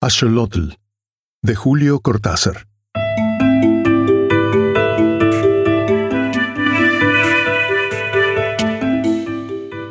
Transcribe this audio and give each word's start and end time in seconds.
Axolotl, 0.00 0.74
de 1.42 1.56
Julio 1.56 1.98
Cortázar. 1.98 2.68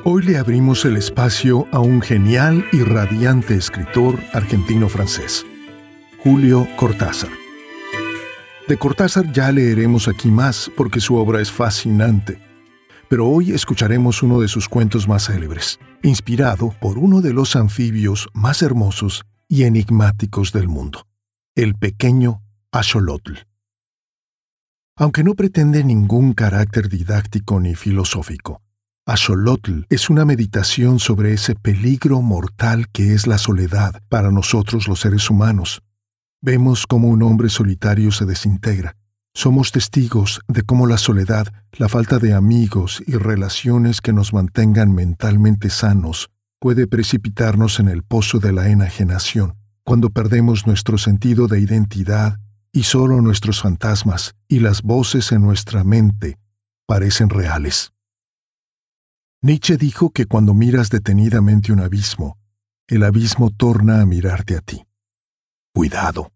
Hoy 0.06 0.24
le 0.24 0.38
abrimos 0.38 0.86
el 0.86 0.96
espacio 0.96 1.68
a 1.74 1.80
un 1.80 2.02
genial 2.02 2.66
y 2.72 2.84
radiante 2.84 3.56
escritor 3.56 4.18
argentino-francés, 4.32 5.46
Julio 6.24 6.70
Cortázar. 6.78 7.32
De 8.70 8.78
Cortázar 8.78 9.34
ya 9.34 9.52
leeremos 9.52 10.08
aquí 10.08 10.32
más 10.32 10.72
porque 10.78 11.02
su 11.02 11.18
obra 11.18 11.42
es 11.42 11.52
fascinante, 11.52 12.40
pero 13.10 13.28
hoy 13.28 13.52
escucharemos 13.52 14.24
uno 14.24 14.40
de 14.40 14.48
sus 14.48 14.70
cuentos 14.70 15.06
más 15.06 15.26
célebres, 15.26 15.82
inspirado 16.02 16.74
por 16.80 16.98
uno 16.98 17.20
de 17.20 17.34
los 17.34 17.58
anfibios 17.58 18.30
más 18.34 18.62
hermosos 18.62 19.26
y 19.48 19.64
enigmáticos 19.64 20.52
del 20.52 20.68
mundo, 20.68 21.08
el 21.56 21.76
pequeño 21.76 22.42
Axolotl. 22.72 23.34
Aunque 24.96 25.24
no 25.24 25.36
pretende 25.36 25.84
ningún 25.84 26.34
carácter 26.34 26.90
didáctico 26.90 27.60
ni 27.60 27.76
filosófico, 27.76 28.62
Axolotl 29.06 29.84
es 29.90 30.10
una 30.10 30.26
meditación 30.26 31.00
sobre 31.00 31.34
ese 31.34 31.56
peligro 31.56 32.22
mortal 32.22 32.90
que 32.90 33.14
es 33.14 33.26
la 33.26 33.38
soledad 33.38 34.02
para 34.10 34.32
nosotros 34.32 34.88
los 34.88 35.00
seres 35.00 35.30
humanos. 35.30 35.82
Vemos 36.42 36.86
cómo 36.86 37.08
un 37.08 37.24
hombre 37.24 37.50
solitario 37.50 38.12
se 38.12 38.26
desintegra. 38.26 38.98
Somos 39.34 39.72
testigos 39.72 40.42
de 40.48 40.64
cómo 40.64 40.88
la 40.88 40.98
soledad, 40.98 41.48
la 41.74 41.88
falta 41.88 42.20
de 42.20 42.34
amigos 42.34 43.02
y 43.08 43.14
relaciones 43.14 44.02
que 44.02 44.12
nos 44.12 44.34
mantengan 44.34 44.94
mentalmente 44.94 45.70
sanos 45.70 46.30
puede 46.60 46.88
precipitarnos 46.88 47.80
en 47.80 47.88
el 47.88 48.04
pozo 48.04 48.40
de 48.40 48.52
la 48.52 48.70
enajenación, 48.70 49.56
cuando 49.84 50.10
perdemos 50.10 50.68
nuestro 50.68 50.98
sentido 50.98 51.48
de 51.48 51.60
identidad 51.60 52.40
y 52.72 52.84
solo 52.84 53.22
nuestros 53.22 53.62
fantasmas 53.62 54.36
y 54.48 54.60
las 54.60 54.82
voces 54.82 55.32
en 55.32 55.42
nuestra 55.42 55.84
mente 55.84 56.38
parecen 56.86 57.30
reales. 57.30 57.94
Nietzsche 59.42 59.78
dijo 59.78 60.10
que 60.10 60.26
cuando 60.26 60.54
miras 60.54 60.90
detenidamente 60.90 61.72
un 61.72 61.80
abismo, 61.80 62.38
el 62.88 63.04
abismo 63.04 63.52
torna 63.52 64.02
a 64.02 64.06
mirarte 64.06 64.58
a 64.58 64.62
ti. 64.62 64.84
Cuidado. 65.74 66.32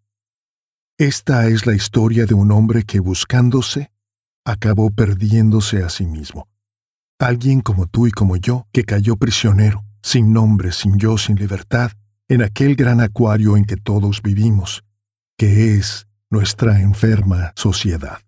Esta 0.97 1.47
es 1.47 1.65
la 1.65 1.73
historia 1.73 2.25
de 2.25 2.35
un 2.35 2.51
hombre 2.51 2.83
que 2.83 2.99
buscándose, 2.99 3.91
acabó 4.45 4.91
perdiéndose 4.91 5.83
a 5.83 5.89
sí 5.89 6.05
mismo. 6.05 6.47
Alguien 7.19 7.61
como 7.61 7.87
tú 7.87 8.07
y 8.07 8.11
como 8.11 8.35
yo 8.35 8.67
que 8.71 8.83
cayó 8.83 9.15
prisionero, 9.15 9.83
sin 10.01 10.33
nombre, 10.33 10.71
sin 10.71 10.97
yo, 10.97 11.17
sin 11.17 11.35
libertad, 11.35 11.91
en 12.27 12.41
aquel 12.41 12.75
gran 12.75 13.01
acuario 13.01 13.57
en 13.57 13.65
que 13.65 13.77
todos 13.77 14.21
vivimos, 14.21 14.83
que 15.37 15.75
es 15.75 16.07
nuestra 16.29 16.79
enferma 16.81 17.51
sociedad. 17.55 18.19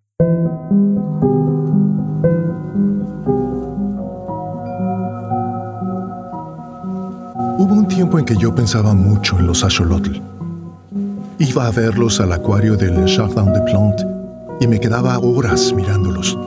Hubo 7.58 7.76
un 7.76 7.88
tiempo 7.88 8.20
en 8.20 8.26
que 8.26 8.36
yo 8.36 8.54
pensaba 8.54 8.94
mucho 8.94 9.40
en 9.40 9.48
los 9.48 9.64
axolotl. 9.64 10.20
Iba 11.40 11.68
a 11.68 11.72
verlos 11.72 12.20
al 12.20 12.34
acuario 12.34 12.76
del 12.76 13.08
Jardin 13.08 13.54
de 13.54 13.62
Plantes 13.62 14.06
y 14.60 14.68
me 14.68 14.80
quedaba 14.80 15.18
horas 15.20 15.72
mirándolos, 15.74 16.38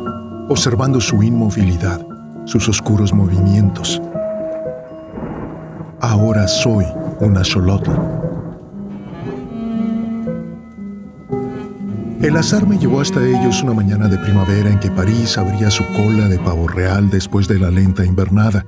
observando 0.49 1.01
su 1.01 1.23
inmovilidad, 1.23 2.05
sus 2.45 2.69
oscuros 2.69 3.13
movimientos, 3.13 4.01
Soy 6.47 6.85
una 7.19 7.41
axolotl. 7.41 7.91
El 12.23 12.37
azar 12.37 12.69
me 12.69 12.79
llevó 12.79 13.01
hasta 13.01 13.25
ellos 13.27 13.65
una 13.65 13.75
mañana 13.75 14.07
de 14.07 14.17
primavera 14.19 14.71
en 14.71 14.79
que 14.79 14.91
París 14.93 15.39
abría 15.39 15.71
su 15.71 15.85
cola 15.87 16.29
de 16.29 16.39
pavo 16.39 16.69
real 16.69 17.11
después 17.11 17.49
de 17.49 17.59
la 17.59 17.73
lenta 17.73 18.05
invernada. 18.05 18.65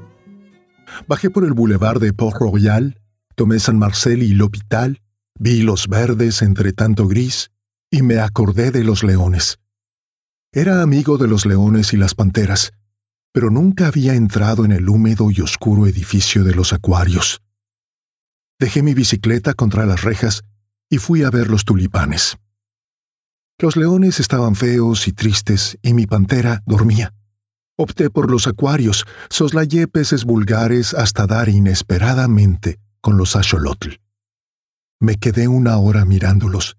Bajé 1.06 1.30
por 1.30 1.44
el 1.44 1.52
boulevard 1.52 2.00
de 2.00 2.12
Port-Royal, 2.12 3.00
tomé 3.36 3.60
San 3.60 3.78
Marcel 3.78 4.24
y 4.24 4.34
L'Hôpital, 4.34 5.00
vi 5.38 5.62
los 5.62 5.86
verdes 5.86 6.42
entre 6.42 6.72
tanto 6.72 7.06
gris 7.06 7.52
y 7.92 8.02
me 8.02 8.18
acordé 8.18 8.72
de 8.72 8.82
los 8.82 9.04
leones. 9.04 9.60
Era 10.52 10.82
amigo 10.82 11.16
de 11.16 11.28
los 11.28 11.46
leones 11.46 11.92
y 11.92 11.96
las 11.96 12.16
panteras, 12.16 12.72
pero 13.32 13.50
nunca 13.50 13.86
había 13.86 14.14
entrado 14.14 14.64
en 14.64 14.72
el 14.72 14.88
húmedo 14.88 15.30
y 15.30 15.40
oscuro 15.42 15.86
edificio 15.86 16.42
de 16.42 16.56
los 16.56 16.72
acuarios. 16.72 17.40
Dejé 18.60 18.82
mi 18.82 18.92
bicicleta 18.92 19.54
contra 19.54 19.86
las 19.86 20.02
rejas 20.02 20.42
y 20.90 20.98
fui 20.98 21.22
a 21.22 21.30
ver 21.30 21.48
los 21.48 21.64
tulipanes. 21.64 22.38
Los 23.60 23.76
leones 23.76 24.18
estaban 24.18 24.56
feos 24.56 25.06
y 25.06 25.12
tristes 25.12 25.78
y 25.82 25.94
mi 25.94 26.06
pantera 26.06 26.62
dormía. 26.66 27.14
Opté 27.76 28.10
por 28.10 28.30
los 28.30 28.48
acuarios, 28.48 29.04
soslayé 29.30 29.86
peces 29.86 30.24
vulgares 30.24 30.94
hasta 30.94 31.26
dar 31.26 31.48
inesperadamente 31.48 32.80
con 33.00 33.16
los 33.16 33.36
axolotl. 33.36 34.00
Me 35.00 35.14
quedé 35.14 35.46
una 35.46 35.76
hora 35.78 36.04
mirándolos 36.04 36.76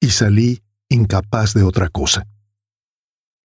y 0.00 0.10
salí 0.10 0.62
incapaz 0.88 1.54
de 1.54 1.64
otra 1.64 1.88
cosa. 1.88 2.28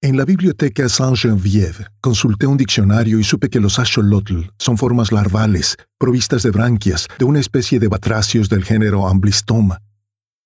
En 0.04 0.18
la 0.18 0.26
biblioteca 0.26 0.90
Saint-Geneviève 0.90 1.86
consulté 2.02 2.48
un 2.48 2.58
diccionario 2.58 3.20
y 3.20 3.24
supe 3.24 3.52
que 3.52 3.60
los 3.60 3.78
axolotl 3.78 4.50
son 4.58 4.76
formas 4.76 5.12
larvales, 5.12 5.78
provistas 6.00 6.42
de 6.42 6.50
branquias, 6.50 7.08
de 7.20 7.26
una 7.26 7.40
especie 7.40 7.80
de 7.80 7.88
batracios 7.88 8.50
del 8.50 8.64
género 8.64 9.08
Amblystoma. 9.08 9.84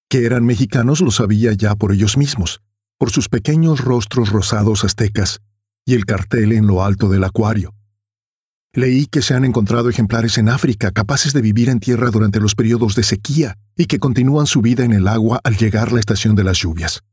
Que 0.10 0.26
eran 0.26 0.46
mexicanos 0.46 1.00
lo 1.00 1.10
sabía 1.10 1.54
ya 1.54 1.74
por 1.76 1.94
ellos 1.94 2.18
mismos, 2.18 2.60
por 2.98 3.12
sus 3.12 3.30
pequeños 3.30 3.80
rostros 3.80 4.30
rosados 4.30 4.84
aztecas 4.84 5.40
y 5.86 5.94
el 5.94 6.06
cartel 6.06 6.52
en 6.52 6.68
lo 6.68 6.84
alto 6.84 7.08
del 7.08 7.24
acuario. 7.24 7.74
Leí 8.74 9.06
que 9.06 9.22
se 9.22 9.36
han 9.36 9.46
encontrado 9.46 9.90
ejemplares 9.90 10.38
en 10.38 10.50
África 10.50 10.92
capaces 10.92 11.32
de 11.32 11.42
vivir 11.42 11.70
en 11.70 11.80
tierra 11.80 12.12
durante 12.12 12.42
los 12.42 12.56
periodos 12.56 12.94
de 12.96 13.04
sequía 13.04 13.58
y 13.78 13.86
que 13.86 14.00
continúan 14.00 14.48
su 14.48 14.62
vida 14.62 14.84
en 14.84 14.92
el 14.92 15.08
agua 15.08 15.40
al 15.46 15.56
llegar 15.56 15.94
la 15.94 16.02
estación 16.02 16.36
de 16.36 16.44
las 16.44 16.58
lluvias. 16.58 17.04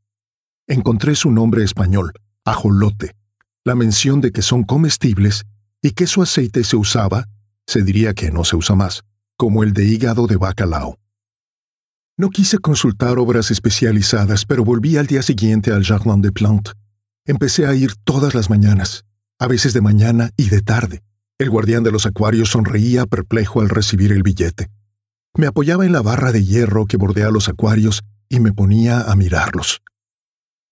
Encontré 0.67 1.15
su 1.15 1.31
nombre 1.31 1.63
español, 1.63 2.11
ajolote, 2.45 3.15
la 3.63 3.75
mención 3.75 4.21
de 4.21 4.31
que 4.31 4.41
son 4.41 4.63
comestibles 4.63 5.45
y 5.81 5.91
que 5.91 6.07
su 6.07 6.21
aceite 6.21 6.63
se 6.63 6.75
usaba, 6.75 7.27
se 7.65 7.81
diría 7.81 8.13
que 8.13 8.31
no 8.31 8.43
se 8.43 8.55
usa 8.55 8.75
más, 8.75 9.03
como 9.37 9.63
el 9.63 9.73
de 9.73 9.85
hígado 9.85 10.27
de 10.27 10.37
bacalao. 10.37 10.97
No 12.17 12.29
quise 12.29 12.59
consultar 12.59 13.17
obras 13.17 13.51
especializadas, 13.51 14.45
pero 14.45 14.63
volví 14.63 14.97
al 14.97 15.07
día 15.07 15.23
siguiente 15.23 15.71
al 15.71 15.83
Jardin 15.83 16.21
de 16.21 16.31
Plantes. 16.31 16.73
Empecé 17.25 17.65
a 17.65 17.73
ir 17.73 17.95
todas 18.03 18.35
las 18.35 18.49
mañanas, 18.49 19.05
a 19.39 19.47
veces 19.47 19.73
de 19.73 19.81
mañana 19.81 20.29
y 20.37 20.49
de 20.49 20.61
tarde. 20.61 21.01
El 21.39 21.49
guardián 21.49 21.83
de 21.83 21.91
los 21.91 22.05
acuarios 22.05 22.49
sonreía 22.49 23.05
perplejo 23.05 23.61
al 23.61 23.69
recibir 23.69 24.11
el 24.11 24.23
billete. 24.23 24.69
Me 25.35 25.47
apoyaba 25.47 25.85
en 25.85 25.93
la 25.93 26.01
barra 26.01 26.31
de 26.31 26.43
hierro 26.43 26.85
que 26.85 26.97
bordea 26.97 27.31
los 27.31 27.49
acuarios 27.49 28.03
y 28.29 28.39
me 28.39 28.53
ponía 28.53 29.01
a 29.01 29.15
mirarlos. 29.15 29.81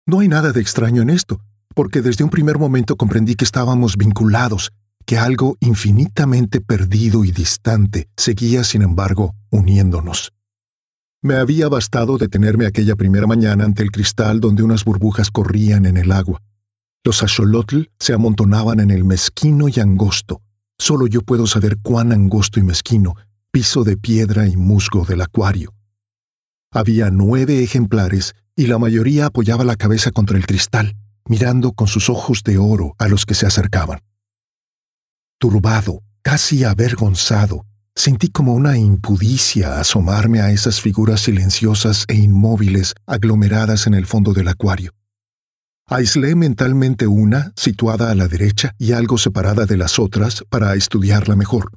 No 0.05 0.19
hay 0.19 0.27
nada 0.27 0.51
de 0.51 0.61
extraño 0.61 1.01
en 1.01 1.09
esto 1.09 1.41
porque 1.73 2.01
desde 2.01 2.23
un 2.23 2.29
primer 2.29 2.57
momento 2.57 2.95
comprendí 2.95 3.35
que 3.35 3.45
estábamos 3.45 3.97
vinculados, 3.97 4.71
que 5.05 5.17
algo 5.17 5.57
infinitamente 5.59 6.61
perdido 6.61 7.23
y 7.25 7.31
distante 7.31 8.07
seguía, 8.15 8.63
sin 8.63 8.81
embargo, 8.81 9.33
uniéndonos. 9.49 10.31
Me 11.23 11.35
había 11.35 11.69
bastado 11.69 12.17
detenerme 12.17 12.65
aquella 12.65 12.95
primera 12.95 13.27
mañana 13.27 13.65
ante 13.65 13.83
el 13.83 13.91
cristal 13.91 14.39
donde 14.39 14.63
unas 14.63 14.83
burbujas 14.83 15.29
corrían 15.29 15.85
en 15.85 15.97
el 15.97 16.11
agua. 16.11 16.41
Los 17.03 17.23
axolotl 17.23 17.83
se 17.99 18.13
amontonaban 18.13 18.79
en 18.79 18.91
el 18.91 19.03
mezquino 19.03 19.67
y 19.67 19.79
angosto. 19.79 20.41
Solo 20.77 21.07
yo 21.07 21.21
puedo 21.21 21.45
saber 21.45 21.77
cuán 21.81 22.11
angosto 22.11 22.59
y 22.59 22.63
mezquino, 22.63 23.15
piso 23.51 23.83
de 23.83 23.97
piedra 23.97 24.47
y 24.47 24.57
musgo 24.57 25.05
del 25.05 25.21
acuario. 25.21 25.73
Había 26.71 27.11
nueve 27.11 27.63
ejemplares 27.63 28.33
y 28.55 28.67
la 28.67 28.79
mayoría 28.79 29.27
apoyaba 29.27 29.63
la 29.63 29.75
cabeza 29.75 30.11
contra 30.11 30.37
el 30.37 30.47
cristal 30.47 30.95
mirando 31.27 31.73
con 31.73 31.87
sus 31.87 32.09
ojos 32.09 32.43
de 32.43 32.57
oro 32.57 32.95
a 32.97 33.07
los 33.07 33.25
que 33.25 33.35
se 33.35 33.45
acercaban. 33.45 33.99
Turbado, 35.39 36.03
casi 36.21 36.63
avergonzado, 36.63 37.65
sentí 37.95 38.29
como 38.29 38.53
una 38.53 38.77
impudicia 38.77 39.79
asomarme 39.79 40.41
a 40.41 40.51
esas 40.51 40.81
figuras 40.81 41.21
silenciosas 41.21 42.05
e 42.07 42.15
inmóviles 42.15 42.93
aglomeradas 43.05 43.87
en 43.87 43.93
el 43.93 44.05
fondo 44.05 44.33
del 44.33 44.47
acuario. 44.47 44.93
Aislé 45.87 46.35
mentalmente 46.35 47.07
una, 47.07 47.51
situada 47.55 48.11
a 48.11 48.15
la 48.15 48.27
derecha 48.27 48.75
y 48.77 48.93
algo 48.93 49.17
separada 49.17 49.65
de 49.65 49.77
las 49.77 49.99
otras, 49.99 50.43
para 50.49 50.73
estudiarla 50.75 51.35
mejor. 51.35 51.71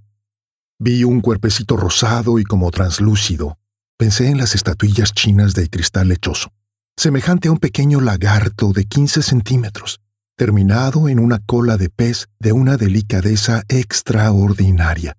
Vi 0.79 1.05
un 1.05 1.21
cuerpecito 1.21 1.77
rosado 1.77 2.39
y 2.39 2.45
como 2.45 2.71
translúcido. 2.71 3.59
Pensé 3.97 4.29
en 4.29 4.39
las 4.39 4.55
estatuillas 4.55 5.13
chinas 5.13 5.55
de 5.55 5.69
cristal 5.69 6.09
lechoso 6.09 6.53
semejante 6.97 7.49
a 7.49 7.53
un 7.53 7.59
pequeño 7.59 8.01
lagarto 8.01 8.73
de 8.73 8.85
15 8.85 9.23
centímetros, 9.23 10.01
terminado 10.37 11.09
en 11.09 11.19
una 11.19 11.39
cola 11.39 11.77
de 11.77 11.91
pez 11.91 12.29
de 12.39 12.53
una 12.53 12.77
delicadeza 12.77 13.63
extraordinaria, 13.69 15.17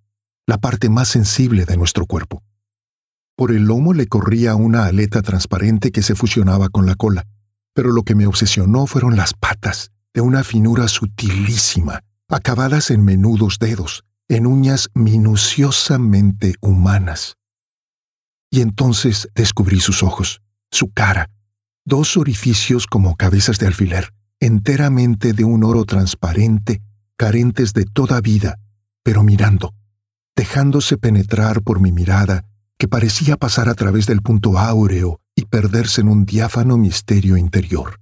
la 0.48 0.58
parte 0.58 0.90
más 0.90 1.08
sensible 1.08 1.66
de 1.66 1.78
nuestro 1.78 2.06
cuerpo. 2.06 2.44
Por 3.36 3.52
el 3.52 3.64
lomo 3.64 3.94
le 3.94 4.08
corría 4.08 4.56
una 4.56 4.86
aleta 4.86 5.22
transparente 5.22 5.92
que 5.92 6.02
se 6.02 6.16
fusionaba 6.16 6.70
con 6.70 6.86
la 6.86 6.96
cola, 6.96 7.26
pero 7.74 7.92
lo 7.92 8.04
que 8.04 8.16
me 8.16 8.28
obsesionó 8.28 8.88
fueron 8.88 9.18
las 9.18 9.34
patas, 9.34 9.92
de 10.14 10.22
una 10.22 10.46
finura 10.46 10.88
sutilísima, 10.88 12.00
acabadas 12.30 12.90
en 12.90 13.04
menudos 13.04 13.60
dedos, 13.60 14.06
en 14.30 14.48
uñas 14.48 14.90
minuciosamente 14.94 16.56
humanas. 16.62 17.36
Y 18.50 18.62
entonces 18.62 19.30
descubrí 19.36 19.82
sus 19.82 20.04
ojos, 20.04 20.42
su 20.72 20.90
cara, 20.94 21.30
dos 21.86 22.18
orificios 22.18 22.88
como 22.88 23.16
cabezas 23.16 23.60
de 23.60 23.68
alfiler, 23.68 24.12
enteramente 24.40 25.34
de 25.34 25.44
un 25.44 25.64
oro 25.64 25.86
transparente, 25.86 26.82
carentes 27.16 27.74
de 27.74 27.86
toda 27.86 28.20
vida, 28.22 28.58
pero 29.04 29.24
mirando, 29.24 29.74
dejándose 30.36 30.98
penetrar 30.98 31.62
por 31.62 31.80
mi 31.80 31.92
mirada, 31.92 32.44
que 32.78 32.88
parecía 32.88 33.38
pasar 33.38 33.70
a 33.70 33.76
través 33.76 34.08
del 34.08 34.22
punto 34.22 34.58
áureo 34.58 35.22
y 35.36 35.46
perderse 35.46 36.02
en 36.02 36.10
un 36.10 36.26
diáfano 36.26 36.78
misterio 36.78 37.38
interior. 37.38 38.00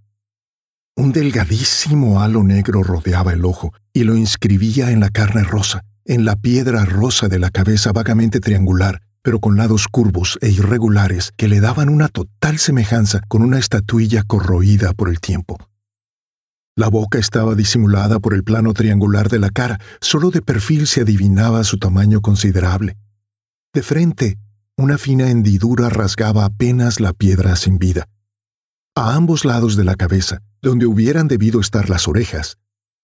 Un 0.95 1.11
delgadísimo 1.11 2.21
halo 2.21 2.43
negro 2.43 2.83
rodeaba 2.83 3.33
el 3.33 3.43
ojo 3.45 3.73
y 3.93 4.03
lo 4.03 4.15
inscribía 4.15 4.91
en 4.91 5.01
la 5.01 5.09
carne 5.09 5.43
rosa, 5.43 5.83
en 6.05 6.23
la 6.23 6.35
piedra 6.35 6.85
rosa 6.85 7.27
de 7.27 7.39
la 7.39 7.49
cabeza 7.49 7.91
vagamente 7.91 8.39
triangular, 8.39 9.01
pero 9.23 9.39
con 9.39 9.57
lados 9.57 9.87
curvos 9.87 10.37
e 10.41 10.49
irregulares 10.49 11.33
que 11.35 11.47
le 11.47 11.59
daban 11.59 11.89
una 11.89 12.09
total 12.09 12.59
semejanza 12.59 13.21
con 13.27 13.41
una 13.41 13.57
estatuilla 13.57 14.23
corroída 14.23 14.93
por 14.93 15.09
el 15.09 15.19
tiempo. 15.19 15.57
La 16.75 16.89
boca 16.89 17.19
estaba 17.19 17.55
disimulada 17.55 18.19
por 18.19 18.33
el 18.33 18.43
plano 18.43 18.73
triangular 18.73 19.29
de 19.29 19.39
la 19.39 19.49
cara, 19.49 19.79
solo 20.01 20.31
de 20.31 20.41
perfil 20.41 20.87
se 20.87 21.01
adivinaba 21.01 21.63
su 21.63 21.77
tamaño 21.77 22.21
considerable. 22.21 22.97
De 23.73 23.83
frente, 23.83 24.37
una 24.75 24.97
fina 24.97 25.29
hendidura 25.29 25.89
rasgaba 25.89 26.45
apenas 26.45 26.99
la 26.99 27.13
piedra 27.13 27.55
sin 27.55 27.77
vida. 27.77 28.09
A 28.95 29.15
ambos 29.15 29.45
lados 29.45 29.75
de 29.75 29.83
la 29.83 29.95
cabeza, 29.95 30.41
donde 30.61 30.87
hubieran 30.87 31.27
debido 31.27 31.59
estar 31.59 31.89
las 31.89 32.07
orejas, 32.07 32.57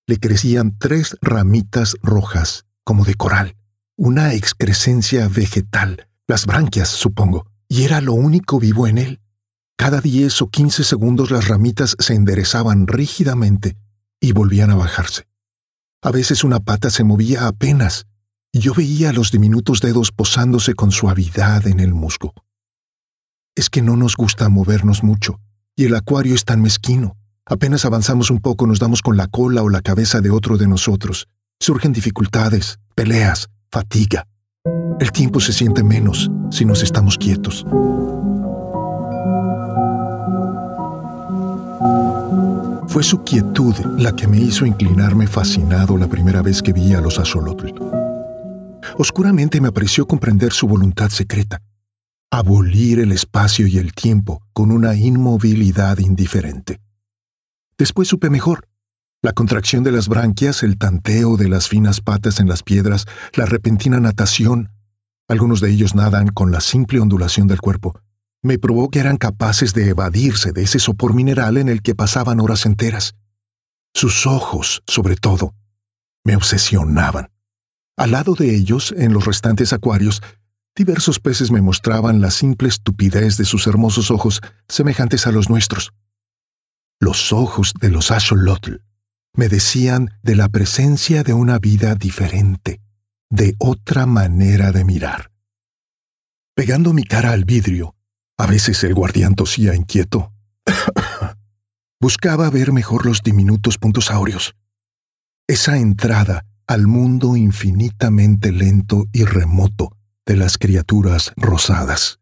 le 0.08 0.18
crecían 0.18 0.76
tres 0.78 1.16
ramitas 1.22 1.96
rojas, 2.02 2.66
como 2.84 3.06
de 3.06 3.14
coral, 3.14 3.56
una 3.96 4.34
excrescencia 4.34 5.28
vegetal, 5.28 6.09
las 6.30 6.46
branquias, 6.46 6.90
supongo, 6.90 7.48
y 7.68 7.86
era 7.86 8.02
lo 8.02 8.14
único 8.14 8.60
vivo 8.60 8.86
en 8.86 9.00
él. 9.00 9.20
Cada 9.76 10.00
diez 10.00 10.44
o 10.44 10.48
quince 10.50 10.84
segundos 10.84 11.32
las 11.32 11.48
ramitas 11.48 11.96
se 11.98 12.14
enderezaban 12.14 12.86
rígidamente 12.86 13.76
y 14.22 14.32
volvían 14.32 14.70
a 14.70 14.76
bajarse. 14.76 15.28
A 16.04 16.12
veces 16.12 16.44
una 16.44 16.60
pata 16.60 16.92
se 16.92 17.04
movía 17.04 17.48
apenas, 17.48 18.06
y 18.52 18.60
yo 18.60 18.76
veía 18.76 19.12
los 19.12 19.32
diminutos 19.32 19.82
dedos 19.82 20.12
posándose 20.12 20.76
con 20.76 20.92
suavidad 20.92 21.66
en 21.66 21.80
el 21.80 21.96
musgo. 21.96 22.36
Es 23.56 23.72
que 23.72 23.82
no 23.82 23.98
nos 23.98 24.16
gusta 24.16 24.50
movernos 24.50 25.02
mucho, 25.04 25.40
y 25.76 25.86
el 25.86 25.96
acuario 25.96 26.36
es 26.36 26.46
tan 26.46 26.62
mezquino. 26.62 27.18
Apenas 27.44 27.86
avanzamos 27.86 28.30
un 28.30 28.40
poco 28.40 28.68
nos 28.68 28.78
damos 28.78 29.02
con 29.02 29.18
la 29.18 29.26
cola 29.26 29.64
o 29.64 29.70
la 29.70 29.82
cabeza 29.82 30.22
de 30.22 30.30
otro 30.30 30.58
de 30.58 30.68
nosotros. 30.68 31.28
Surgen 31.60 31.92
dificultades, 31.92 32.78
peleas, 32.94 33.50
fatiga. 33.72 34.28
El 35.00 35.12
tiempo 35.12 35.40
se 35.40 35.54
siente 35.54 35.84
menos 35.84 36.30
si 36.52 36.66
nos 36.66 36.84
estamos 36.84 37.18
quietos. 37.18 37.66
Fue 42.88 43.04
su 43.04 43.24
quietud 43.24 43.76
la 43.98 44.16
que 44.16 44.28
me 44.28 44.40
hizo 44.40 44.66
inclinarme 44.66 45.28
fascinado 45.28 45.98
la 45.98 46.08
primera 46.08 46.42
vez 46.42 46.62
que 46.62 46.74
vi 46.74 46.94
a 46.94 47.02
los 47.02 47.20
axolotl. 47.20 47.68
Oscuramente 48.98 49.62
me 49.62 49.72
pareció 49.72 50.08
comprender 50.08 50.52
su 50.52 50.68
voluntad 50.68 51.10
secreta, 51.10 51.62
abolir 52.32 53.00
el 53.00 53.12
espacio 53.12 53.68
y 53.68 53.78
el 53.78 53.94
tiempo 53.94 54.42
con 54.54 54.72
una 54.72 54.96
inmovilidad 54.96 56.00
indiferente. 56.00 56.82
Después 57.78 58.08
supe 58.08 58.30
mejor. 58.30 58.68
La 59.22 59.34
contracción 59.34 59.84
de 59.84 59.92
las 59.92 60.08
branquias, 60.08 60.64
el 60.64 60.78
tanteo 60.78 61.38
de 61.38 61.48
las 61.48 61.68
finas 61.68 62.02
patas 62.02 62.40
en 62.40 62.48
las 62.48 62.64
piedras, 62.64 63.06
la 63.34 63.46
repentina 63.46 64.00
natación, 64.00 64.72
algunos 65.30 65.62
de 65.62 65.72
ellos 65.72 65.96
nadan 65.96 66.28
con 66.28 66.52
la 66.52 66.60
simple 66.60 67.00
ondulación 67.00 67.48
del 67.48 67.62
cuerpo, 67.62 68.02
me 68.42 68.58
probó 68.58 68.90
que 68.90 69.00
eran 69.00 69.18
capaces 69.18 69.74
de 69.74 69.90
evadirse 69.90 70.52
de 70.52 70.64
ese 70.64 70.80
sopor 70.80 71.14
mineral 71.14 71.58
en 71.58 71.70
el 71.70 71.82
que 71.82 71.96
pasaban 71.96 72.40
horas 72.40 72.66
enteras. 72.66 73.14
Sus 73.94 74.26
ojos, 74.26 74.82
sobre 74.88 75.16
todo, 75.16 75.54
me 76.24 76.36
obsesionaban. 76.36 77.30
Al 77.96 78.12
lado 78.12 78.34
de 78.34 78.56
ellos, 78.56 78.94
en 78.98 79.14
los 79.14 79.26
restantes 79.26 79.72
acuarios, 79.72 80.22
diversos 80.76 81.20
peces 81.20 81.52
me 81.52 81.62
mostraban 81.62 82.22
la 82.22 82.32
simple 82.32 82.70
estupidez 82.70 83.38
de 83.38 83.46
sus 83.46 83.68
hermosos 83.68 84.12
ojos 84.12 84.42
semejantes 84.68 85.28
a 85.28 85.32
los 85.32 85.50
nuestros. 85.50 85.92
Los 87.00 87.34
ojos 87.34 87.74
de 87.80 87.90
los 87.90 88.12
axolotl 88.12 88.78
me 89.34 89.48
decían 89.48 90.12
de 90.24 90.36
la 90.36 90.50
presencia 90.50 91.24
de 91.24 91.34
una 91.34 91.60
vida 91.60 91.96
diferente, 91.96 92.82
de 93.30 93.56
otra 93.60 94.06
manera 94.06 94.72
de 94.72 94.84
mirar. 94.84 95.32
Pegando 96.56 96.94
mi 96.94 97.04
cara 97.04 97.32
al 97.32 97.46
vidrio, 97.46 97.96
a 98.38 98.48
veces 98.48 98.84
el 98.84 98.94
guardián 98.94 99.36
tosía 99.36 99.76
inquieto. 99.76 100.34
Buscaba 102.02 102.50
ver 102.50 102.72
mejor 102.72 103.06
los 103.06 103.22
diminutos 103.22 103.78
puntos 103.78 104.12
áureos. 104.12 104.56
Esa 105.48 105.78
entrada 105.78 106.46
al 106.68 106.88
mundo 106.88 107.36
infinitamente 107.36 108.52
lento 108.52 109.06
y 109.12 109.24
remoto 109.24 109.98
de 110.26 110.36
las 110.36 110.58
criaturas 110.58 111.34
rosadas. 111.36 112.20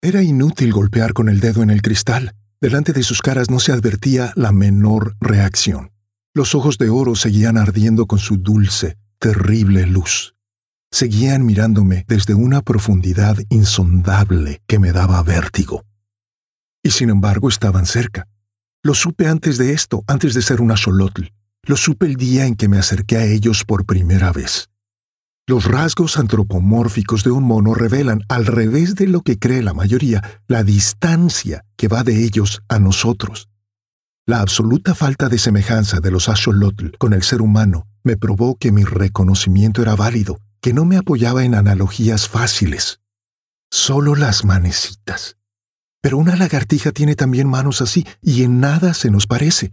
Era 0.00 0.22
inútil 0.22 0.72
golpear 0.72 1.12
con 1.12 1.28
el 1.28 1.40
dedo 1.40 1.62
en 1.62 1.70
el 1.70 1.82
cristal. 1.82 2.34
Delante 2.60 2.92
de 2.92 3.02
sus 3.02 3.22
caras 3.22 3.50
no 3.50 3.58
se 3.58 3.72
advertía 3.72 4.32
la 4.36 4.52
menor 4.52 5.16
reacción. 5.20 5.90
Los 6.34 6.54
ojos 6.54 6.78
de 6.78 6.88
oro 6.88 7.16
seguían 7.16 7.58
ardiendo 7.58 8.06
con 8.06 8.18
su 8.18 8.36
dulce, 8.36 8.96
terrible 9.22 9.86
luz 9.86 10.34
seguían 10.90 11.46
mirándome 11.46 12.04
desde 12.08 12.34
una 12.34 12.60
profundidad 12.60 13.38
insondable 13.50 14.62
que 14.66 14.80
me 14.80 14.90
daba 14.90 15.22
vértigo. 15.22 15.84
Y 16.82 16.90
sin 16.90 17.08
embargo 17.08 17.48
estaban 17.48 17.86
cerca. 17.86 18.26
Lo 18.82 18.94
supe 18.94 19.28
antes 19.28 19.58
de 19.58 19.74
esto, 19.74 20.02
antes 20.08 20.34
de 20.34 20.42
ser 20.42 20.60
una 20.60 20.74
axolotl. 20.74 21.22
Lo 21.62 21.76
supe 21.76 22.06
el 22.06 22.16
día 22.16 22.46
en 22.46 22.56
que 22.56 22.66
me 22.68 22.78
acerqué 22.78 23.16
a 23.16 23.24
ellos 23.24 23.62
por 23.64 23.86
primera 23.86 24.32
vez. 24.32 24.70
Los 25.46 25.66
rasgos 25.66 26.18
antropomórficos 26.18 27.22
de 27.22 27.30
un 27.30 27.44
mono 27.44 27.74
revelan, 27.74 28.22
al 28.28 28.44
revés 28.44 28.96
de 28.96 29.06
lo 29.06 29.22
que 29.22 29.38
cree 29.38 29.62
la 29.62 29.72
mayoría, 29.72 30.40
la 30.48 30.64
distancia 30.64 31.64
que 31.76 31.86
va 31.86 32.02
de 32.02 32.24
ellos 32.24 32.60
a 32.68 32.80
nosotros. 32.80 33.48
La 34.26 34.40
absoluta 34.40 34.96
falta 34.96 35.28
de 35.28 35.38
semejanza 35.38 36.00
de 36.00 36.10
los 36.10 36.28
axolotl 36.28 36.96
con 36.98 37.12
el 37.12 37.22
ser 37.22 37.40
humano 37.40 37.86
me 38.04 38.16
probó 38.16 38.56
que 38.56 38.72
mi 38.72 38.84
reconocimiento 38.84 39.82
era 39.82 39.96
válido 39.96 40.38
que 40.60 40.72
no 40.72 40.84
me 40.84 40.96
apoyaba 40.96 41.44
en 41.44 41.54
analogías 41.54 42.28
fáciles, 42.28 43.00
solo 43.70 44.14
las 44.14 44.44
manecitas. 44.44 45.36
Pero 46.00 46.18
una 46.18 46.36
lagartija 46.36 46.92
tiene 46.92 47.16
también 47.16 47.48
manos 47.48 47.82
así 47.82 48.06
y 48.20 48.44
en 48.44 48.60
nada 48.60 48.94
se 48.94 49.10
nos 49.10 49.26
parece. 49.26 49.72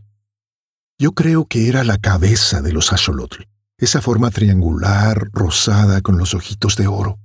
Yo 0.98 1.14
creo 1.14 1.46
que 1.46 1.70
era 1.70 1.84
la 1.84 1.98
cabeza 1.98 2.62
de 2.62 2.74
los 2.74 2.92
axolotl, 2.92 3.44
esa 3.78 4.02
forma 4.02 4.32
triangular, 4.32 5.30
rosada, 5.32 6.02
con 6.02 6.18
los 6.18 6.34
ojitos 6.34 6.76
de 6.76 6.88
oro. 6.88 7.20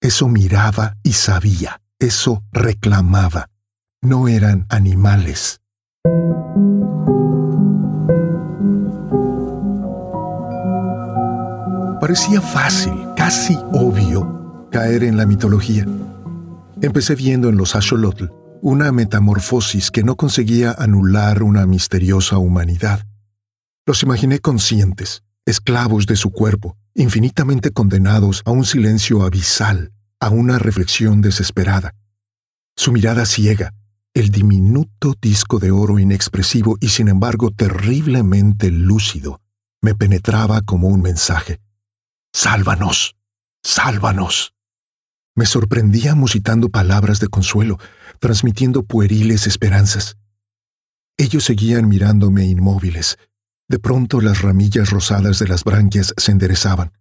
Eso 0.00 0.28
miraba 0.28 0.96
y 1.02 1.14
sabía, 1.14 1.80
eso 1.98 2.44
reclamaba. 2.52 3.48
No 4.02 4.28
eran 4.28 4.66
animales. 4.68 5.60
Parecía 12.10 12.40
fácil, 12.40 12.92
casi 13.16 13.56
obvio, 13.72 14.68
caer 14.72 15.04
en 15.04 15.16
la 15.16 15.26
mitología. 15.26 15.86
Empecé 16.82 17.14
viendo 17.14 17.48
en 17.48 17.56
los 17.56 17.76
axolotl 17.76 18.24
una 18.62 18.90
metamorfosis 18.90 19.92
que 19.92 20.02
no 20.02 20.16
conseguía 20.16 20.74
anular 20.76 21.44
una 21.44 21.66
misteriosa 21.66 22.38
humanidad. 22.38 23.06
Los 23.86 24.02
imaginé 24.02 24.40
conscientes, 24.40 25.22
esclavos 25.46 26.06
de 26.06 26.16
su 26.16 26.32
cuerpo, 26.32 26.76
infinitamente 26.96 27.70
condenados 27.70 28.42
a 28.44 28.50
un 28.50 28.64
silencio 28.64 29.22
abisal, 29.22 29.92
a 30.18 30.30
una 30.30 30.58
reflexión 30.58 31.20
desesperada. 31.20 31.94
Su 32.74 32.90
mirada 32.90 33.24
ciega, 33.24 33.72
el 34.14 34.30
diminuto 34.30 35.14
disco 35.22 35.60
de 35.60 35.70
oro 35.70 36.00
inexpresivo 36.00 36.76
y 36.80 36.88
sin 36.88 37.06
embargo 37.06 37.52
terriblemente 37.52 38.72
lúcido, 38.72 39.40
me 39.80 39.94
penetraba 39.94 40.60
como 40.62 40.88
un 40.88 41.02
mensaje. 41.02 41.60
Sálvanos, 42.32 43.16
sálvanos. 43.62 44.54
Me 45.34 45.46
sorprendía 45.46 46.14
musitando 46.14 46.68
palabras 46.68 47.18
de 47.18 47.28
consuelo, 47.28 47.78
transmitiendo 48.20 48.84
pueriles 48.84 49.46
esperanzas. 49.46 50.16
Ellos 51.18 51.44
seguían 51.44 51.88
mirándome 51.88 52.46
inmóviles. 52.46 53.18
De 53.68 53.78
pronto 53.78 54.20
las 54.20 54.42
ramillas 54.42 54.90
rosadas 54.90 55.38
de 55.38 55.48
las 55.48 55.64
branquias 55.64 56.14
se 56.16 56.32
enderezaban. 56.32 56.92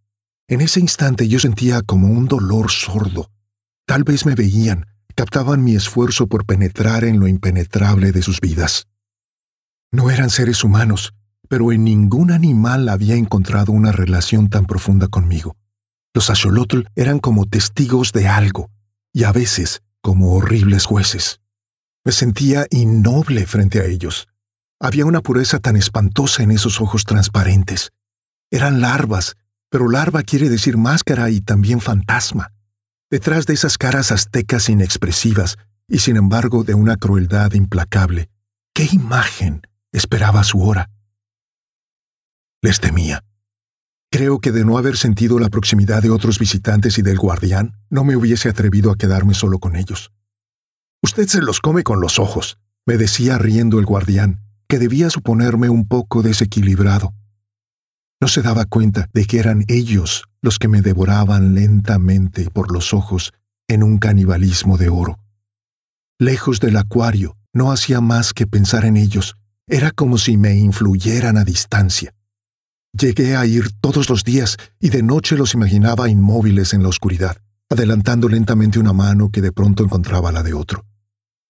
En 0.48 0.62
ese 0.62 0.80
instante 0.80 1.28
yo 1.28 1.40
sentía 1.40 1.84
como 1.84 2.08
un 2.08 2.28
dolor 2.28 2.72
sordo. 2.72 3.32
Tal 3.86 4.04
vez 4.04 4.26
me 4.26 4.36
veían, 4.36 4.88
captaban 5.16 5.64
mi 5.64 5.76
esfuerzo 5.76 6.28
por 6.28 6.46
penetrar 6.46 7.04
en 7.04 7.20
lo 7.20 7.28
impenetrable 7.28 8.12
de 8.12 8.24
sus 8.24 8.42
vidas. 8.42 8.88
No 9.92 10.10
eran 10.10 10.30
seres 10.30 10.64
humanos, 10.64 11.14
pero 11.50 11.74
en 11.74 11.84
ningún 11.84 12.32
animal 12.32 12.88
había 12.88 13.16
encontrado 13.16 13.74
una 13.74 13.92
relación 13.92 14.50
tan 14.50 14.66
profunda 14.66 15.08
conmigo. 15.08 15.58
Los 16.14 16.30
axolotl 16.30 16.84
eran 16.96 17.20
como 17.20 17.46
testigos 17.46 18.14
de 18.14 18.28
algo, 18.28 18.70
y 19.12 19.24
a 19.24 19.32
veces 19.32 19.82
como 20.02 20.34
horribles 20.34 20.86
jueces. 20.86 21.42
Me 22.06 22.12
sentía 22.12 22.66
innoble 22.70 23.46
frente 23.46 23.82
a 23.82 23.86
ellos. 23.86 24.28
Había 24.80 25.06
una 25.06 25.22
pureza 25.22 25.60
tan 25.60 25.76
espantosa 25.76 26.44
en 26.44 26.52
esos 26.52 26.80
ojos 26.80 27.04
transparentes. 27.04 27.90
Eran 28.52 28.80
larvas, 28.80 29.36
pero 29.70 29.90
larva 29.90 30.24
quiere 30.24 30.50
decir 30.50 30.78
máscara 30.78 31.30
y 31.30 31.42
también 31.42 31.82
fantasma. 31.82 32.54
Detrás 33.10 33.46
de 33.48 33.56
esas 33.56 33.78
caras 33.78 34.12
aztecas 34.12 34.70
inexpresivas 34.70 35.58
y 35.88 36.00
sin 36.00 36.16
embargo 36.16 36.64
de 36.64 36.76
una 36.76 36.96
crueldad 36.96 37.54
implacable, 37.54 38.30
¿qué 38.74 38.88
imagen 38.92 39.64
esperaba 39.92 40.44
su 40.44 40.62
hora? 40.62 40.90
Les 42.62 42.82
temía. 42.82 43.24
Creo 44.12 44.40
que 44.40 44.52
de 44.52 44.66
no 44.66 44.78
haber 44.78 44.98
sentido 44.98 45.40
la 45.40 45.50
proximidad 45.50 46.02
de 46.02 46.10
otros 46.10 46.40
visitantes 46.40 46.98
y 46.98 47.02
del 47.02 47.18
guardián, 47.18 47.78
no 47.90 48.04
me 48.04 48.18
hubiese 48.18 48.50
atrevido 48.50 48.92
a 48.92 48.98
quedarme 48.98 49.34
solo 49.34 49.60
con 49.60 49.78
ellos. 49.78 50.12
Usted 51.02 51.28
se 51.28 51.42
los 51.42 51.62
come 51.62 51.84
con 51.84 52.02
los 52.02 52.20
ojos, 52.20 52.58
me 52.86 52.98
decía 52.98 53.38
riendo 53.38 53.80
el 53.80 53.86
guardián, 53.86 54.42
que 54.68 54.78
debía 54.78 55.10
suponerme 55.10 55.70
un 55.70 55.88
poco 55.88 56.22
desequilibrado. 56.22 57.14
No 58.20 58.28
se 58.28 58.42
daba 58.42 58.66
cuenta 58.66 59.08
de 59.14 59.24
que 59.24 59.40
eran 59.40 59.64
ellos 59.70 60.26
los 60.42 60.60
que 60.60 60.68
me 60.68 60.82
devoraban 60.82 61.56
lentamente 61.56 62.50
por 62.50 62.74
los 62.74 62.94
ojos 62.94 63.32
en 63.70 63.84
un 63.84 64.00
canibalismo 64.00 64.78
de 64.78 64.90
oro. 64.90 65.18
Lejos 66.20 66.60
del 66.60 66.76
acuario, 66.76 67.38
no 67.54 67.72
hacía 67.72 68.02
más 68.02 68.34
que 68.34 68.46
pensar 68.48 68.84
en 68.84 68.98
ellos. 68.98 69.38
Era 69.66 69.92
como 69.92 70.18
si 70.18 70.36
me 70.36 70.56
influyeran 70.58 71.38
a 71.38 71.46
distancia. 71.46 72.14
Llegué 72.94 73.36
a 73.36 73.46
ir 73.46 73.72
todos 73.82 74.10
los 74.10 74.24
días 74.24 74.58
y 74.80 74.90
de 74.90 75.04
noche 75.04 75.38
los 75.38 75.54
imaginaba 75.54 76.10
inmóviles 76.10 76.74
en 76.74 76.82
la 76.82 76.90
oscuridad, 76.90 77.38
adelantando 77.70 78.28
lentamente 78.28 78.80
una 78.80 78.94
mano 78.94 79.30
que 79.30 79.42
de 79.42 79.52
pronto 79.52 79.84
encontraba 79.84 80.32
la 80.32 80.42
de 80.42 80.54
otro. 80.54 80.86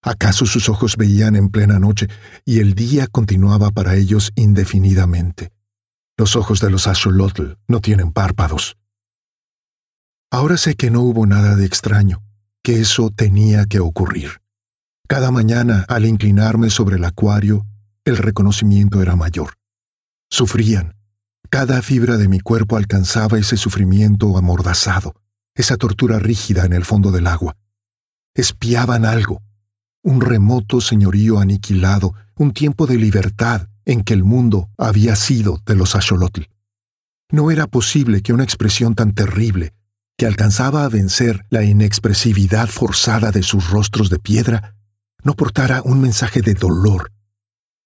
¿Acaso 0.02 0.46
sus 0.46 0.70
ojos 0.70 0.96
veían 0.98 1.36
en 1.36 1.50
plena 1.50 1.80
noche 1.80 2.08
y 2.46 2.60
el 2.60 2.74
día 2.74 3.08
continuaba 3.08 3.72
para 3.72 3.96
ellos 3.96 4.32
indefinidamente? 4.36 5.52
Los 6.18 6.36
ojos 6.36 6.60
de 6.60 6.70
los 6.70 6.88
axolotl 6.88 7.54
no 7.68 7.80
tienen 7.80 8.12
párpados. 8.12 8.78
Ahora 10.32 10.58
sé 10.58 10.76
que 10.76 10.92
no 10.92 11.02
hubo 11.02 11.26
nada 11.26 11.56
de 11.56 11.66
extraño, 11.66 12.22
que 12.62 12.82
eso 12.82 13.10
tenía 13.10 13.66
que 13.66 13.80
ocurrir. 13.80 14.42
Cada 15.08 15.32
mañana, 15.32 15.86
al 15.88 16.06
inclinarme 16.06 16.70
sobre 16.70 16.98
el 16.98 17.06
acuario, 17.06 17.66
el 18.06 18.18
reconocimiento 18.18 19.02
era 19.02 19.16
mayor. 19.16 19.54
Sufrían, 20.30 20.99
cada 21.50 21.82
fibra 21.82 22.18
de 22.18 22.28
mi 22.28 22.40
cuerpo 22.40 22.78
alcanzaba 22.78 23.40
ese 23.40 23.58
sufrimiento 23.58 24.38
amordazado, 24.38 25.16
esa 25.56 25.78
tortura 25.78 26.20
rígida 26.20 26.66
en 26.66 26.74
el 26.74 26.86
fondo 26.86 27.12
del 27.12 27.28
agua. 27.28 27.58
Espiaban 28.36 29.04
algo, 29.04 29.42
un 30.04 30.22
remoto 30.22 30.80
señorío 30.80 31.40
aniquilado, 31.40 32.14
un 32.36 32.54
tiempo 32.54 32.86
de 32.86 32.98
libertad 32.98 33.68
en 33.86 34.04
que 34.04 34.14
el 34.14 34.24
mundo 34.24 34.70
había 34.78 35.16
sido 35.16 35.60
de 35.66 35.76
los 35.76 35.96
axolotl. 35.96 36.44
No 37.32 37.52
era 37.52 37.68
posible 37.68 38.22
que 38.22 38.34
una 38.34 38.44
expresión 38.44 38.94
tan 38.94 39.14
terrible, 39.14 39.74
que 40.18 40.26
alcanzaba 40.26 40.84
a 40.84 40.90
vencer 40.90 41.46
la 41.50 41.64
inexpresividad 41.64 42.68
forzada 42.68 43.32
de 43.32 43.42
sus 43.42 43.70
rostros 43.70 44.10
de 44.10 44.20
piedra, 44.20 44.76
no 45.24 45.34
portara 45.34 45.82
un 45.84 46.00
mensaje 46.00 46.42
de 46.42 46.54
dolor, 46.54 47.12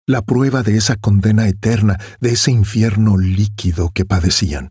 la 0.05 0.22
prueba 0.22 0.63
de 0.63 0.77
esa 0.77 0.95
condena 0.95 1.48
eterna, 1.48 1.98
de 2.19 2.31
ese 2.31 2.51
infierno 2.51 3.17
líquido 3.17 3.89
que 3.93 4.05
padecían. 4.05 4.69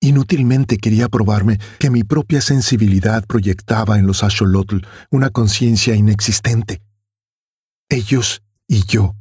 Inútilmente 0.00 0.78
quería 0.78 1.08
probarme 1.08 1.58
que 1.78 1.90
mi 1.90 2.04
propia 2.04 2.40
sensibilidad 2.40 3.24
proyectaba 3.26 3.98
en 3.98 4.06
los 4.06 4.22
axolotl 4.22 4.78
una 5.10 5.30
conciencia 5.30 5.94
inexistente. 5.94 6.82
Ellos 7.88 8.42
y 8.68 8.84
yo 8.86 9.14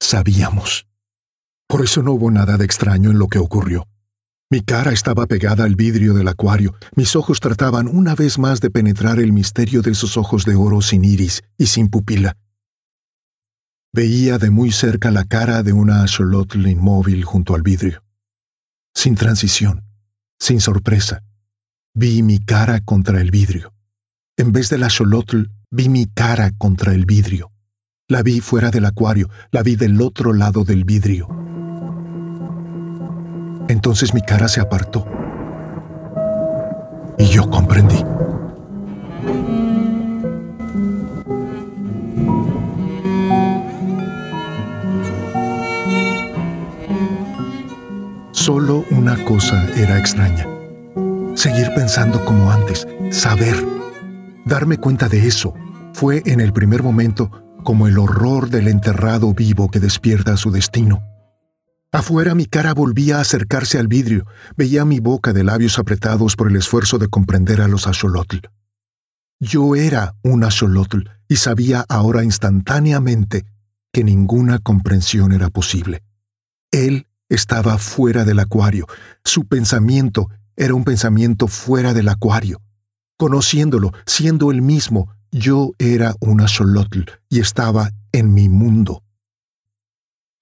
sabíamos. 0.00 0.86
Por 1.68 1.82
eso 1.82 2.02
no 2.02 2.12
hubo 2.12 2.30
nada 2.30 2.56
de 2.56 2.64
extraño 2.64 3.10
en 3.10 3.18
lo 3.18 3.28
que 3.28 3.38
ocurrió. 3.38 3.86
Mi 4.50 4.60
cara 4.60 4.92
estaba 4.92 5.26
pegada 5.26 5.64
al 5.64 5.76
vidrio 5.76 6.12
del 6.12 6.28
acuario, 6.28 6.74
mis 6.94 7.16
ojos 7.16 7.40
trataban 7.40 7.88
una 7.88 8.14
vez 8.14 8.38
más 8.38 8.60
de 8.60 8.70
penetrar 8.70 9.18
el 9.18 9.32
misterio 9.32 9.80
de 9.80 9.92
esos 9.92 10.16
ojos 10.16 10.44
de 10.44 10.54
oro 10.54 10.82
sin 10.82 11.04
iris 11.04 11.42
y 11.56 11.66
sin 11.66 11.88
pupila. 11.88 12.36
Veía 13.94 14.38
de 14.38 14.48
muy 14.48 14.72
cerca 14.72 15.10
la 15.10 15.24
cara 15.24 15.62
de 15.62 15.74
una 15.74 16.02
axolotl 16.02 16.66
inmóvil 16.66 17.24
junto 17.24 17.54
al 17.54 17.60
vidrio. 17.60 18.02
Sin 18.94 19.16
transición, 19.16 19.84
sin 20.40 20.62
sorpresa, 20.62 21.22
vi 21.92 22.22
mi 22.22 22.38
cara 22.38 22.80
contra 22.80 23.20
el 23.20 23.30
vidrio. 23.30 23.74
En 24.38 24.50
vez 24.50 24.70
del 24.70 24.84
axolotl, 24.84 25.42
vi 25.70 25.90
mi 25.90 26.06
cara 26.06 26.52
contra 26.56 26.94
el 26.94 27.04
vidrio. 27.04 27.52
La 28.08 28.22
vi 28.22 28.40
fuera 28.40 28.70
del 28.70 28.86
acuario, 28.86 29.28
la 29.50 29.62
vi 29.62 29.76
del 29.76 30.00
otro 30.00 30.32
lado 30.32 30.64
del 30.64 30.84
vidrio. 30.84 31.28
Entonces 33.68 34.14
mi 34.14 34.22
cara 34.22 34.48
se 34.48 34.62
apartó. 34.62 35.06
Y 37.18 37.26
yo 37.26 37.50
comprendí. 37.50 38.02
Era 49.32 49.98
extraña. 49.98 50.46
Seguir 51.34 51.72
pensando 51.74 52.22
como 52.26 52.52
antes, 52.52 52.86
saber. 53.10 53.56
Darme 54.44 54.76
cuenta 54.76 55.08
de 55.08 55.26
eso 55.26 55.54
fue 55.94 56.22
en 56.26 56.40
el 56.40 56.52
primer 56.52 56.82
momento 56.82 57.30
como 57.64 57.86
el 57.86 57.96
horror 57.96 58.50
del 58.50 58.68
enterrado 58.68 59.32
vivo 59.32 59.70
que 59.70 59.80
despierta 59.80 60.36
su 60.36 60.50
destino. 60.50 61.02
Afuera 61.92 62.34
mi 62.34 62.44
cara 62.44 62.74
volvía 62.74 63.18
a 63.18 63.20
acercarse 63.22 63.78
al 63.78 63.88
vidrio, 63.88 64.26
veía 64.54 64.84
mi 64.84 65.00
boca 65.00 65.32
de 65.32 65.44
labios 65.44 65.78
apretados 65.78 66.36
por 66.36 66.48
el 66.48 66.56
esfuerzo 66.56 66.98
de 66.98 67.08
comprender 67.08 67.62
a 67.62 67.68
los 67.68 67.86
axolotl. 67.86 68.38
Yo 69.40 69.76
era 69.76 70.14
un 70.22 70.44
axolotl 70.44 71.08
y 71.26 71.36
sabía 71.36 71.86
ahora 71.88 72.22
instantáneamente 72.22 73.46
que 73.92 74.04
ninguna 74.04 74.58
comprensión 74.58 75.32
era 75.32 75.48
posible. 75.48 76.02
Él 76.70 77.06
estaba 77.34 77.78
fuera 77.78 78.24
del 78.24 78.38
acuario. 78.38 78.86
Su 79.24 79.46
pensamiento 79.46 80.28
era 80.56 80.74
un 80.74 80.84
pensamiento 80.84 81.46
fuera 81.48 81.94
del 81.94 82.08
acuario. 82.08 82.60
Conociéndolo, 83.16 83.92
siendo 84.06 84.50
él 84.50 84.62
mismo, 84.62 85.08
yo 85.30 85.72
era 85.78 86.14
un 86.20 86.40
axolotl 86.40 87.04
y 87.30 87.40
estaba 87.40 87.90
en 88.12 88.34
mi 88.34 88.48
mundo. 88.48 89.02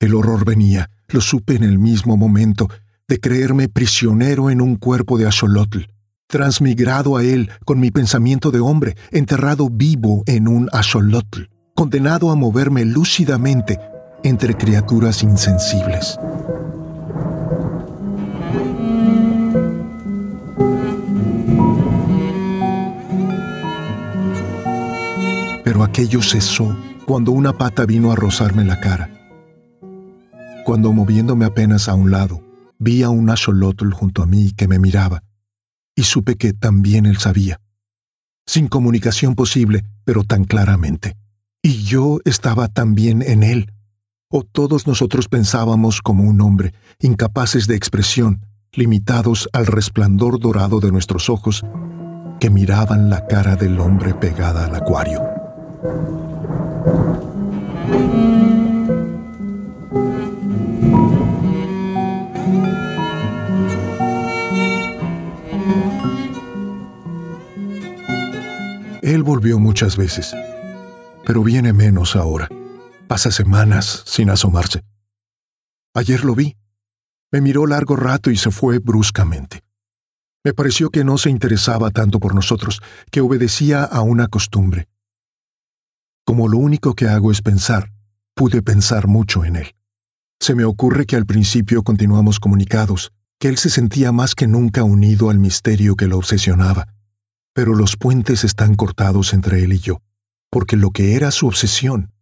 El 0.01 0.15
horror 0.15 0.45
venía, 0.45 0.91
lo 1.09 1.21
supe 1.21 1.55
en 1.55 1.63
el 1.63 1.79
mismo 1.79 2.17
momento, 2.17 2.69
de 3.07 3.21
creerme 3.21 3.69
prisionero 3.69 4.51
en 4.51 4.61
un 4.61 4.77
cuerpo 4.77 5.19
de 5.19 5.27
axolotl, 5.27 5.81
transmigrado 6.27 7.17
a 7.17 7.23
él 7.23 7.51
con 7.65 7.79
mi 7.79 7.91
pensamiento 7.91 8.51
de 8.51 8.61
hombre, 8.61 8.97
enterrado 9.11 9.69
vivo 9.71 10.23
en 10.27 10.49
un 10.49 10.69
axolotl, 10.73 11.43
condenado 11.75 12.31
a 12.31 12.37
moverme 12.37 12.85
lúcidamente 12.85 13.79
entre 14.23 14.57
criaturas 14.57 15.23
insensibles. 15.23 16.19
Aquello 25.83 26.21
cesó 26.23 26.77
cuando 27.07 27.33
una 27.33 27.57
pata 27.57 27.87
vino 27.87 28.13
a 28.13 28.15
rozarme 28.15 28.65
la 28.65 28.81
cara. 28.81 29.11
Cuando 30.65 30.93
moviéndome 30.93 31.47
apenas 31.47 31.89
a 31.89 31.95
un 31.95 32.11
lado, 32.11 32.43
vi 32.79 33.03
a 33.03 33.09
un 33.09 33.31
axolotl 33.31 33.91
junto 33.91 34.23
a 34.23 34.27
mí 34.27 34.53
que 34.53 34.69
me 34.69 34.79
miraba, 34.79 35.25
y 35.97 36.03
supe 36.03 36.37
que 36.37 36.53
también 36.53 37.07
él 37.07 37.17
sabía. 37.17 37.61
Sin 38.47 38.69
comunicación 38.69 39.35
posible, 39.35 39.85
pero 40.05 40.23
tan 40.23 40.45
claramente. 40.45 41.17
Y 41.63 41.83
yo 41.83 42.21
estaba 42.25 42.69
también 42.69 43.23
en 43.23 43.43
él. 43.43 43.73
O 44.31 44.45
todos 44.45 44.87
nosotros 44.87 45.29
pensábamos 45.29 46.03
como 46.03 46.25
un 46.25 46.41
hombre, 46.41 46.75
incapaces 47.01 47.67
de 47.67 47.77
expresión, 47.77 48.47
limitados 48.73 49.49
al 49.53 49.67
resplandor 49.67 50.39
dorado 50.39 50.79
de 50.81 50.93
nuestros 50.93 51.31
ojos, 51.31 51.65
que 52.39 52.51
miraban 52.51 53.11
la 53.11 53.27
cara 53.27 53.57
del 53.57 53.81
hombre 53.81 54.15
pegada 54.15 54.67
al 54.67 54.75
acuario. 54.75 55.40
Él 55.83 55.89
volvió 69.23 69.59
muchas 69.59 69.97
veces, 69.97 70.37
pero 71.25 71.43
viene 71.43 71.73
menos 71.73 72.15
ahora. 72.15 72.51
Pasa 73.09 73.31
semanas 73.31 74.03
sin 74.05 74.29
asomarse. 74.29 74.83
Ayer 75.95 76.27
lo 76.27 76.35
vi. 76.35 76.59
Me 77.33 77.41
miró 77.41 77.67
largo 77.67 77.97
rato 77.97 78.31
y 78.31 78.37
se 78.37 78.51
fue 78.51 78.81
bruscamente. 78.81 79.63
Me 80.45 80.53
pareció 80.53 80.91
que 80.91 81.05
no 81.05 81.17
se 81.17 81.31
interesaba 81.31 81.91
tanto 81.91 82.21
por 82.21 82.35
nosotros, 82.35 82.83
que 83.11 83.23
obedecía 83.23 83.85
a 83.85 84.03
una 84.03 84.29
costumbre. 84.29 84.89
Como 86.31 86.47
lo 86.47 86.59
único 86.59 86.95
que 86.95 87.09
hago 87.09 87.33
es 87.33 87.43
pensar, 87.43 87.91
pude 88.37 88.63
pensar 88.63 89.09
mucho 89.09 89.45
en 89.45 89.57
él. 89.57 89.75
Se 90.39 90.55
me 90.55 90.65
ocurre 90.65 91.05
que 91.05 91.17
al 91.17 91.27
principio 91.27 91.83
continuamos 91.83 92.39
comunicados, 92.39 93.11
que 93.41 93.49
él 93.49 93.59
se 93.59 93.69
sentía 93.69 94.13
más 94.13 94.37
que 94.37 94.47
nunca 94.47 94.85
unido 94.85 95.31
al 95.31 95.41
misterio 95.41 95.97
que 95.97 96.07
lo 96.07 96.19
obsesionaba. 96.19 96.87
Pero 97.53 97.75
los 97.75 97.97
puentes 97.97 98.45
están 98.45 98.77
cortados 98.77 99.35
entre 99.35 99.65
él 99.65 99.73
y 99.73 99.81
yo, 99.81 100.03
porque 100.53 100.77
lo 100.77 100.93
que 100.93 101.17
era 101.17 101.33
su 101.33 101.49
obsesión 101.49 102.13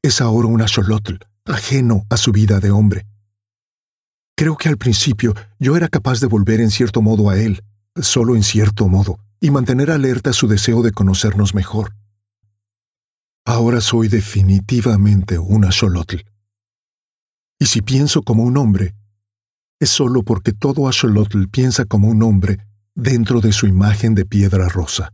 es 0.00 0.20
ahora 0.20 0.46
un 0.46 0.62
axolotl, 0.62 1.16
ajeno 1.44 2.04
a 2.08 2.18
su 2.18 2.30
vida 2.30 2.60
de 2.60 2.70
hombre. 2.70 3.04
Creo 4.36 4.56
que 4.56 4.68
al 4.68 4.78
principio 4.78 5.34
yo 5.58 5.76
era 5.76 5.88
capaz 5.88 6.20
de 6.20 6.28
volver 6.28 6.60
en 6.60 6.70
cierto 6.70 7.02
modo 7.02 7.30
a 7.30 7.36
él, 7.36 7.64
solo 7.96 8.36
en 8.36 8.44
cierto 8.44 8.86
modo, 8.86 9.18
y 9.40 9.50
mantener 9.50 9.90
alerta 9.90 10.32
su 10.32 10.46
deseo 10.46 10.82
de 10.82 10.92
conocernos 10.92 11.52
mejor. 11.52 11.94
Ahora 13.48 13.80
soy 13.80 14.08
definitivamente 14.08 15.38
un 15.38 15.64
axolotl. 15.64 16.16
Y 17.60 17.66
si 17.66 17.80
pienso 17.80 18.22
como 18.22 18.42
un 18.42 18.56
hombre, 18.56 18.96
es 19.78 19.88
solo 19.88 20.24
porque 20.24 20.52
todo 20.52 20.88
axolotl 20.88 21.46
piensa 21.46 21.84
como 21.84 22.08
un 22.08 22.24
hombre 22.24 22.58
dentro 22.96 23.40
de 23.40 23.52
su 23.52 23.68
imagen 23.68 24.16
de 24.16 24.24
piedra 24.24 24.68
rosa. 24.68 25.12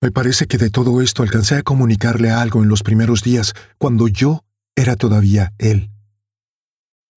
Me 0.00 0.10
parece 0.10 0.46
que 0.46 0.56
de 0.56 0.70
todo 0.70 1.02
esto 1.02 1.22
alcancé 1.22 1.56
a 1.56 1.62
comunicarle 1.62 2.30
algo 2.30 2.62
en 2.62 2.70
los 2.70 2.82
primeros 2.82 3.22
días, 3.22 3.52
cuando 3.76 4.08
yo 4.08 4.42
era 4.74 4.96
todavía 4.96 5.52
él. 5.58 5.90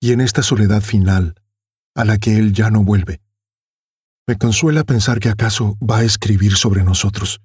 Y 0.01 0.11
en 0.11 0.19
esta 0.19 0.43
soledad 0.43 0.81
final, 0.81 1.35
a 1.95 2.03
la 2.03 2.17
que 2.17 2.37
él 2.37 2.51
ya 2.51 2.69
no 2.69 2.83
vuelve, 2.83 3.21
me 4.27 4.37
consuela 4.37 4.83
pensar 4.83 5.21
que 5.21 5.29
acaso 5.29 5.77
va 5.79 5.99
a 5.99 6.03
escribir 6.03 6.57
sobre 6.57 6.83
nosotros. 6.83 7.39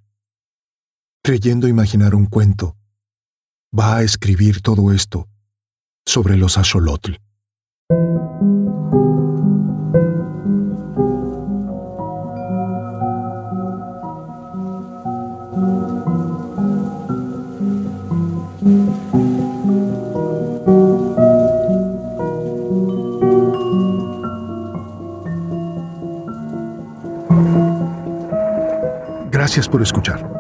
Creyendo 1.23 1.69
imaginar 1.69 2.15
un 2.15 2.27
cuento, 2.27 2.77
va 3.77 3.97
a 3.97 4.03
escribir 4.03 4.63
todo 4.63 4.93
esto 4.93 5.29
sobre 6.07 6.37
los 6.37 6.57
axolotl. 6.57 7.17
Gracias 29.31 29.69
por 29.69 29.83
escuchar. 29.83 30.38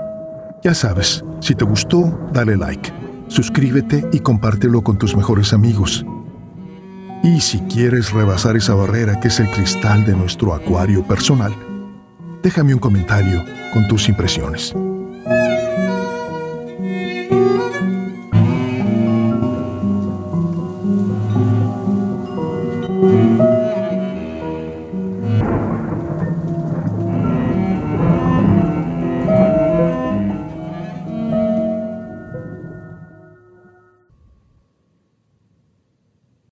Ya 0.68 0.74
sabes, 0.74 1.24
si 1.40 1.54
te 1.54 1.64
gustó, 1.64 2.28
dale 2.30 2.54
like, 2.54 2.92
suscríbete 3.28 4.06
y 4.12 4.20
compártelo 4.20 4.82
con 4.82 4.98
tus 4.98 5.16
mejores 5.16 5.54
amigos. 5.54 6.04
Y 7.22 7.40
si 7.40 7.60
quieres 7.60 8.12
rebasar 8.12 8.54
esa 8.54 8.74
barrera 8.74 9.18
que 9.18 9.28
es 9.28 9.40
el 9.40 9.50
cristal 9.50 10.04
de 10.04 10.14
nuestro 10.14 10.52
acuario 10.52 11.02
personal, 11.04 11.54
déjame 12.42 12.74
un 12.74 12.80
comentario 12.80 13.42
con 13.72 13.88
tus 13.88 14.10
impresiones. 14.10 14.74